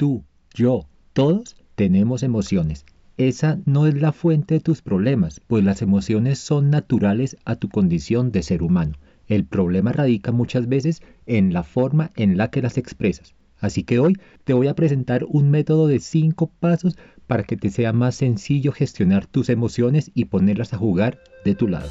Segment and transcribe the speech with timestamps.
[0.00, 0.24] tú,
[0.54, 2.86] yo, todos tenemos emociones.
[3.18, 7.68] Esa no es la fuente de tus problemas, pues las emociones son naturales a tu
[7.68, 8.94] condición de ser humano.
[9.26, 13.34] El problema radica muchas veces en la forma en la que las expresas.
[13.58, 16.96] Así que hoy te voy a presentar un método de 5 pasos
[17.26, 21.68] para que te sea más sencillo gestionar tus emociones y ponerlas a jugar de tu
[21.68, 21.90] lado.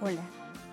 [0.00, 0.24] Hola,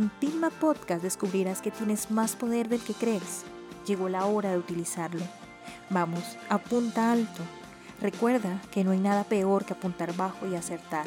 [0.00, 3.44] En Pilma Podcast descubrirás que tienes más poder del que crees.
[3.86, 5.20] Llegó la hora de utilizarlo.
[5.90, 7.42] Vamos, apunta alto.
[8.00, 11.04] Recuerda que no hay nada peor que apuntar bajo y acertar.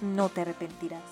[0.00, 1.02] No te arrepentirás.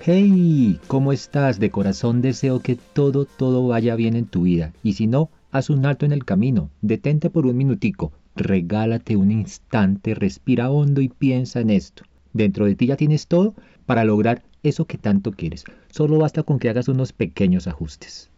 [0.00, 1.60] Hey, ¿cómo estás?
[1.60, 4.72] De corazón deseo que todo, todo vaya bien en tu vida.
[4.82, 6.70] Y si no, haz un alto en el camino.
[6.80, 8.12] Detente por un minutico.
[8.34, 12.04] Regálate un instante, respira hondo y piensa en esto.
[12.34, 13.54] Dentro de ti ya tienes todo
[13.86, 15.64] para lograr eso que tanto quieres.
[15.88, 18.28] Solo basta con que hagas unos pequeños ajustes.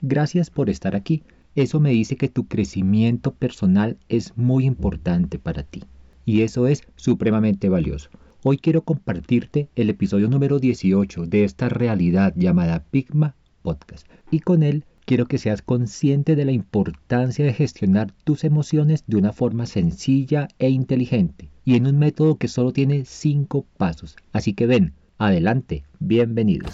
[0.00, 1.22] Gracias por estar aquí.
[1.54, 5.82] Eso me dice que tu crecimiento personal es muy importante para ti.
[6.24, 8.08] Y eso es supremamente valioso.
[8.42, 14.06] Hoy quiero compartirte el episodio número 18 de esta realidad llamada Pigma Podcast.
[14.30, 19.18] Y con él quiero que seas consciente de la importancia de gestionar tus emociones de
[19.18, 24.16] una forma sencilla e inteligente y en un método que solo tiene 5 pasos.
[24.32, 26.70] Así que ven, adelante, bienvenidos.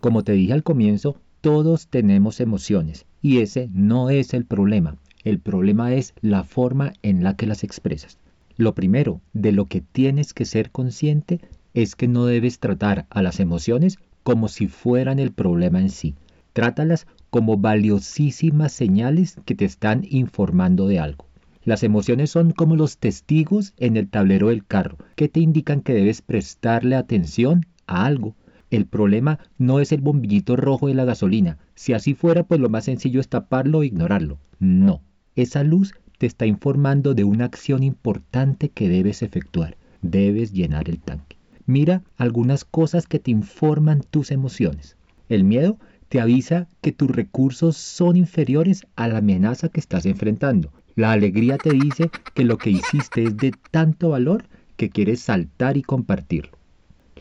[0.00, 4.96] Como te dije al comienzo, todos tenemos emociones y ese no es el problema.
[5.24, 8.18] El problema es la forma en la que las expresas.
[8.56, 11.40] Lo primero de lo que tienes que ser consciente
[11.74, 16.14] es que no debes tratar a las emociones como si fueran el problema en sí.
[16.52, 21.26] Trátalas como valiosísimas señales que te están informando de algo.
[21.66, 25.92] Las emociones son como los testigos en el tablero del carro, que te indican que
[25.92, 28.34] debes prestarle atención a algo
[28.70, 31.58] el problema no es el bombillito rojo de la gasolina.
[31.76, 34.38] Si así fuera, pues lo más sencillo es taparlo o ignorarlo.
[34.58, 35.02] No.
[35.36, 39.76] Esa luz te está informando de una acción importante que debes efectuar.
[40.02, 41.36] Debes llenar el tanque.
[41.64, 44.96] Mira algunas cosas que te informan tus emociones.
[45.28, 45.78] El miedo
[46.08, 50.72] te avisa que tus recursos son inferiores a la amenaza que estás enfrentando.
[50.96, 54.46] La alegría te dice que lo que hiciste es de tanto valor
[54.78, 56.56] que quieres saltar y compartirlo.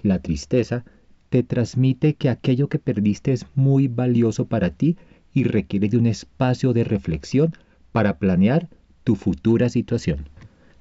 [0.02, 0.86] La tristeza
[1.30, 4.96] te transmite que aquello que perdiste es muy valioso para ti
[5.34, 7.54] y requiere de un espacio de reflexión
[7.92, 8.70] para planear
[9.04, 10.30] tu futura situación.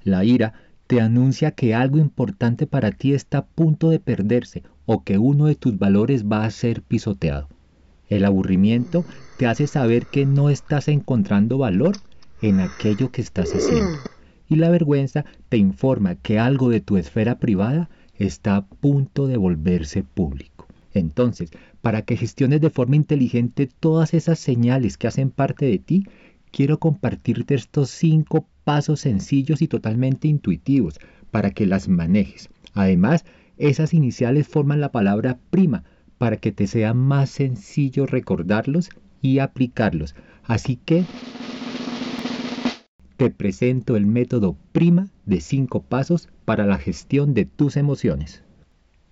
[0.05, 0.53] La ira
[0.87, 5.47] te anuncia que algo importante para ti está a punto de perderse o que uno
[5.47, 7.49] de tus valores va a ser pisoteado.
[8.07, 9.03] El aburrimiento
[9.37, 11.97] te hace saber que no estás encontrando valor
[12.41, 13.99] en aquello que estás haciendo.
[14.47, 19.37] Y la vergüenza te informa que algo de tu esfera privada está a punto de
[19.37, 20.67] volverse público.
[20.93, 21.51] Entonces,
[21.81, 26.07] para que gestiones de forma inteligente todas esas señales que hacen parte de ti,
[26.51, 30.99] quiero compartirte estos cinco pasos sencillos y totalmente intuitivos
[31.31, 32.49] para que las manejes.
[32.73, 33.25] Además,
[33.57, 35.83] esas iniciales forman la palabra prima
[36.17, 38.89] para que te sea más sencillo recordarlos
[39.21, 40.15] y aplicarlos.
[40.43, 41.09] Así que
[43.17, 48.43] te presento el método prima de cinco pasos para la gestión de tus emociones.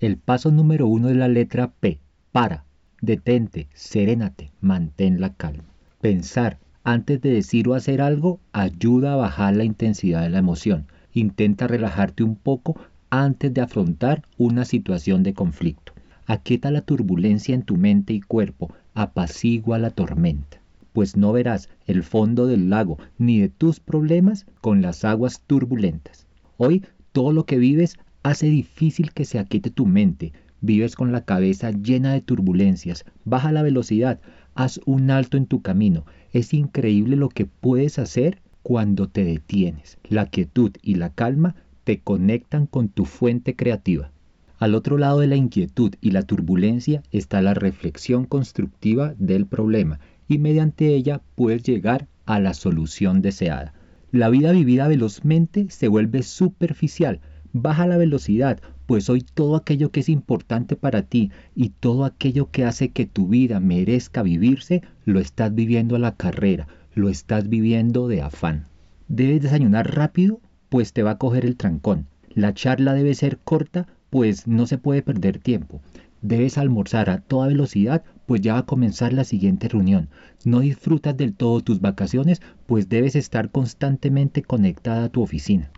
[0.02, 2.00] El paso número uno es la letra P.
[2.34, 2.66] Para,
[3.02, 5.64] detente, serénate, mantén la calma.
[6.02, 10.88] Pensar antes de decir o hacer algo ayuda a bajar la intensidad de la emoción.
[11.14, 12.76] Intenta relajarte un poco
[13.10, 15.94] antes de afrontar una situación de conflicto.
[16.26, 20.63] Aquieta la turbulencia en tu mente y cuerpo, apacigua la tormenta
[20.94, 26.28] pues no verás el fondo del lago ni de tus problemas con las aguas turbulentas.
[26.58, 30.32] Hoy todo lo que vives hace difícil que se aquiete tu mente.
[30.62, 33.06] Vives con la cabeza llena de turbulencias.
[33.26, 34.22] Baja la velocidad,
[34.56, 36.06] haz un alto en tu camino.
[36.32, 39.98] Es increíble lo que puedes hacer cuando te detienes.
[40.08, 44.12] La quietud y la calma te conectan con tu fuente creativa.
[44.58, 50.00] Al otro lado de la inquietud y la turbulencia está la reflexión constructiva del problema
[50.28, 53.74] y mediante ella puedes llegar a la solución deseada.
[54.12, 57.20] La vida vivida velozmente se vuelve superficial,
[57.52, 62.52] baja la velocidad, pues hoy todo aquello que es importante para ti y todo aquello
[62.52, 67.50] que hace que tu vida merezca vivirse, lo estás viviendo a la carrera, lo estás
[67.50, 68.68] viviendo de afán.
[69.08, 70.42] ¿Debes desayunar rápido?
[70.70, 72.08] Pues te va a coger el trancón.
[72.34, 75.82] La charla debe ser corta, pues no se puede perder tiempo.
[76.22, 80.10] Debes almorzar a toda velocidad, pues ya va a comenzar la siguiente reunión.
[80.46, 85.72] No disfrutas del todo tus vacaciones, pues debes estar constantemente conectada a tu oficina.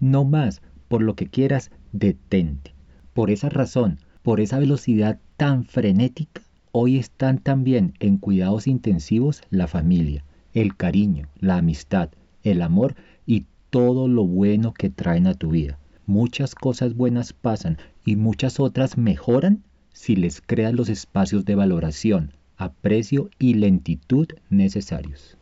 [0.00, 2.74] No más, por lo que quieras, detente.
[3.12, 6.42] Por esa razón, por esa velocidad tan frenética,
[6.72, 12.10] hoy están también en cuidados intensivos la familia, el cariño, la amistad,
[12.42, 12.94] el amor
[13.26, 15.78] y todo lo bueno que traen a tu vida.
[16.06, 19.62] Muchas cosas buenas pasan y muchas otras mejoran
[19.92, 25.36] si les creas los espacios de valoración, aprecio y lentitud necesarios.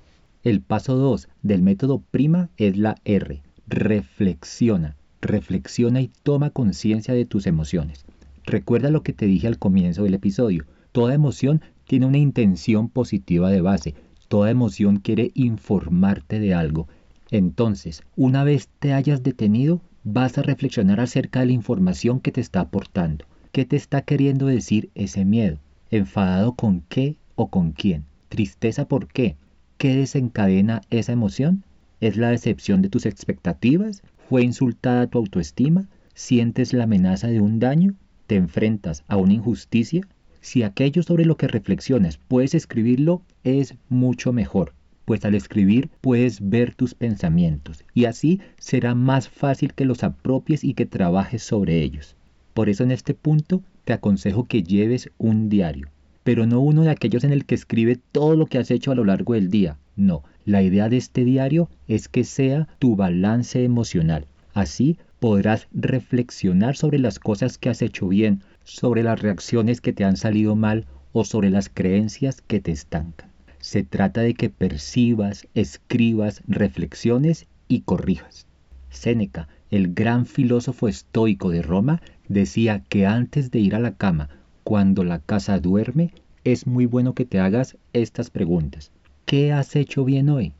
[0.44, 3.42] El paso 2 del método prima es la R.
[3.66, 4.96] Reflexiona.
[5.20, 8.06] Reflexiona y toma conciencia de tus emociones.
[8.44, 10.64] Recuerda lo que te dije al comienzo del episodio.
[10.92, 13.94] Toda emoción tiene una intención positiva de base.
[14.28, 16.86] Toda emoción quiere informarte de algo.
[17.30, 22.40] Entonces, una vez te hayas detenido, vas a reflexionar acerca de la información que te
[22.40, 23.26] está aportando.
[23.50, 25.58] ¿Qué te está queriendo decir ese miedo?
[25.90, 28.04] ¿Enfadado con qué o con quién?
[28.28, 29.36] ¿Tristeza por qué?
[29.78, 31.64] ¿Qué desencadena esa emoción?
[32.00, 34.02] ¿Es la decepción de tus expectativas?
[34.28, 35.88] ¿Fue insultada tu autoestima?
[36.14, 37.94] ¿Sientes la amenaza de un daño?
[38.26, 40.06] ¿Te enfrentas a una injusticia?
[40.42, 44.74] Si aquello sobre lo que reflexionas puedes escribirlo, es mucho mejor,
[45.06, 50.64] pues al escribir puedes ver tus pensamientos y así será más fácil que los apropies
[50.64, 52.17] y que trabajes sobre ellos.
[52.58, 55.90] Por eso en este punto te aconsejo que lleves un diario,
[56.24, 58.96] pero no uno de aquellos en el que escribe todo lo que has hecho a
[58.96, 59.78] lo largo del día.
[59.94, 64.26] No, la idea de este diario es que sea tu balance emocional.
[64.54, 70.04] Así podrás reflexionar sobre las cosas que has hecho bien, sobre las reacciones que te
[70.04, 73.30] han salido mal o sobre las creencias que te estancan.
[73.60, 78.48] Se trata de que percibas, escribas, reflexiones y corrijas.
[78.90, 84.28] Séneca, el gran filósofo estoico de Roma, decía que antes de ir a la cama,
[84.64, 86.12] cuando la casa duerme,
[86.44, 88.92] es muy bueno que te hagas estas preguntas.
[89.24, 90.52] ¿Qué has hecho bien hoy?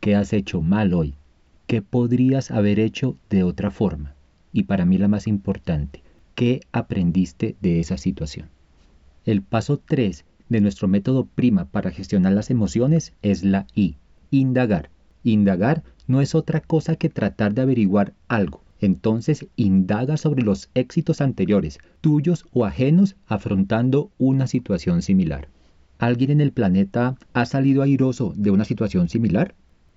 [0.00, 1.14] ¿Qué has hecho mal hoy?
[1.66, 4.14] ¿Qué podrías haber hecho de otra forma?
[4.52, 6.02] Y para mí la más importante,
[6.34, 8.48] ¿qué aprendiste de esa situación?
[9.24, 13.96] El paso 3 de nuestro método prima para gestionar las emociones es la I,
[14.30, 14.90] indagar.
[15.24, 21.20] Indagar no es otra cosa que tratar de averiguar algo, entonces indaga sobre los éxitos
[21.20, 25.48] anteriores, tuyos o ajenos, afrontando una situación similar.
[25.98, 29.54] ¿Alguien en el planeta ha salido airoso de una situación similar?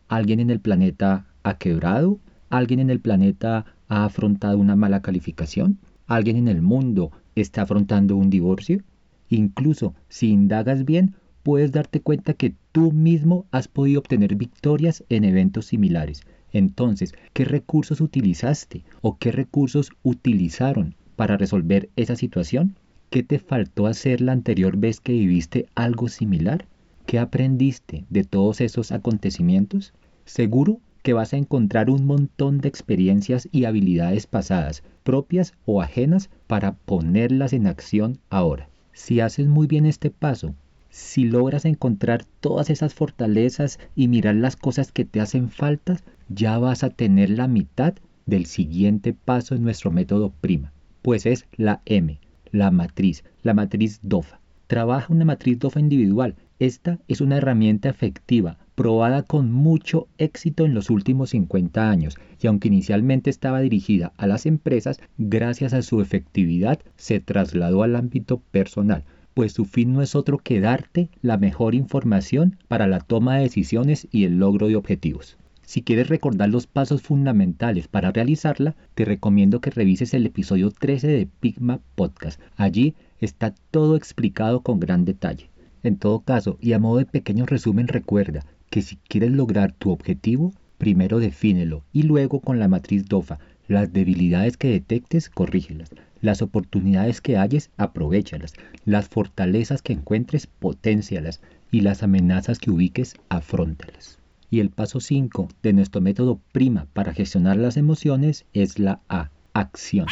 [0.08, 2.20] ¿Alguien en el planeta ha quebrado?
[2.52, 5.80] ¿Alguien en el planeta ha afrontado una mala calificación?
[6.06, 8.84] ¿Alguien en el mundo está afrontando un divorcio?
[9.30, 15.24] Incluso si indagas bien, puedes darte cuenta que tú mismo has podido obtener victorias en
[15.24, 16.22] eventos similares
[16.58, 22.78] entonces, ¿qué recursos utilizaste o qué recursos utilizaron para resolver esa situación?
[23.10, 26.66] ¿Qué te faltó hacer la anterior vez que viviste algo similar?
[27.06, 29.94] ¿Qué aprendiste de todos esos acontecimientos?
[30.24, 36.30] Seguro que vas a encontrar un montón de experiencias y habilidades pasadas, propias o ajenas,
[36.48, 38.70] para ponerlas en acción ahora.
[38.94, 40.56] Si haces muy bien este paso,
[40.96, 45.98] si logras encontrar todas esas fortalezas y mirar las cosas que te hacen falta,
[46.30, 51.48] ya vas a tener la mitad del siguiente paso en nuestro método prima, pues es
[51.58, 52.18] la M,
[52.54, 54.40] la matriz, la matriz DOFA.
[54.68, 56.36] Trabaja una matriz DOFA individual.
[56.60, 62.48] Esta es una herramienta efectiva, probada con mucho éxito en los últimos 50 años, y
[62.48, 68.38] aunque inicialmente estaba dirigida a las empresas, gracias a su efectividad se trasladó al ámbito
[68.52, 69.04] personal
[69.36, 73.44] pues su fin no es otro que darte la mejor información para la toma de
[73.44, 75.38] decisiones y el logro de objetivos.
[75.62, 81.08] Si quieres recordar los pasos fundamentales para realizarla, te recomiendo que revises el episodio 13
[81.08, 82.40] de Pigma Podcast.
[82.56, 85.50] Allí está todo explicado con gran detalle.
[85.84, 89.92] En todo caso, y a modo de pequeño resumen, recuerda que si quieres lograr tu
[89.92, 95.90] objetivo, primero defínelo y luego con la matriz DOFA, las debilidades que detectes, corrígelas.
[96.26, 98.56] Las oportunidades que halles, aprovechalas.
[98.84, 101.40] Las fortalezas que encuentres, potencialas.
[101.70, 104.18] Y las amenazas que ubiques, afrontalas.
[104.50, 109.30] Y el paso 5 de nuestro método prima para gestionar las emociones es la A,
[109.54, 110.08] acción.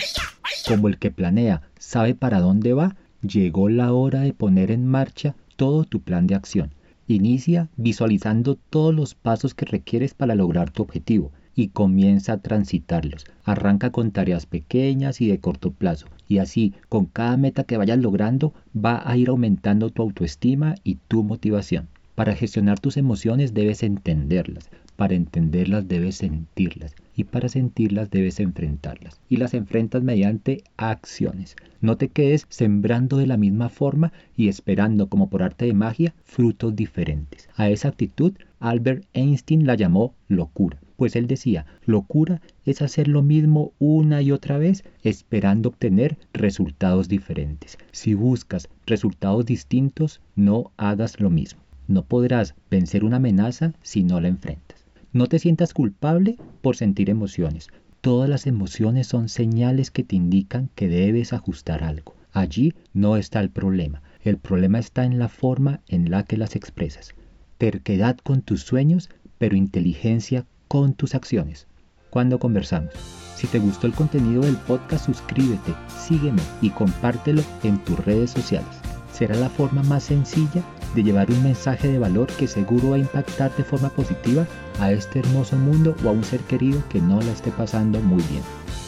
[0.67, 5.35] Como el que planea sabe para dónde va, llegó la hora de poner en marcha
[5.55, 6.75] todo tu plan de acción.
[7.07, 11.31] Inicia visualizando todos los pasos que requieres para lograr tu objetivo.
[11.55, 13.25] Y comienza a transitarlos.
[13.43, 17.99] Arranca con tareas pequeñas y de corto plazo y así con cada meta que vayas
[17.99, 21.87] logrando va a ir aumentando tu autoestima y tu motivación.
[22.15, 29.19] Para gestionar tus emociones debes entenderlas, para entenderlas debes sentirlas y para sentirlas debes enfrentarlas.
[29.29, 31.55] Y las enfrentas mediante acciones.
[31.81, 36.13] No te quedes sembrando de la misma forma y esperando como por arte de magia
[36.23, 37.49] frutos diferentes.
[37.55, 40.79] A esa actitud Albert Einstein la llamó locura.
[40.95, 47.07] Pues él decía, locura es hacer lo mismo una y otra vez esperando obtener resultados
[47.07, 47.77] diferentes.
[47.91, 51.61] Si buscas resultados distintos, no hagas lo mismo.
[51.87, 54.85] No podrás vencer una amenaza si no la enfrentas.
[55.11, 57.69] No te sientas culpable por sentir emociones.
[58.01, 62.15] Todas las emociones son señales que te indican que debes ajustar algo.
[62.31, 64.01] Allí no está el problema.
[64.23, 67.13] El problema está en la forma en la que las expresas.
[67.57, 71.67] Terquedad con tus sueños, pero inteligencia con tus acciones.
[72.09, 72.93] Cuando conversamos.
[73.35, 78.71] Si te gustó el contenido del podcast, suscríbete, sígueme y compártelo en tus redes sociales.
[79.11, 80.63] Será la forma más sencilla
[80.95, 84.47] de llevar un mensaje de valor que seguro va a impactar de forma positiva
[84.79, 88.23] a este hermoso mundo o a un ser querido que no la esté pasando muy
[88.23, 88.41] bien.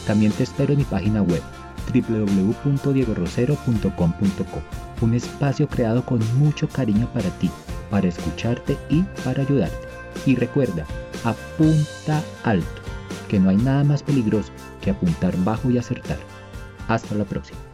[0.08, 1.42] También te espero en mi página web
[1.94, 4.60] www.diegorosero.com.co,
[5.02, 7.48] un espacio creado con mucho cariño para ti,
[7.92, 9.86] para escucharte y para ayudarte.
[10.26, 10.84] Y recuerda,
[11.24, 12.82] apunta alto,
[13.28, 16.18] que no hay nada más peligroso que apuntar bajo y acertar.
[16.88, 17.65] Hasta la próxima.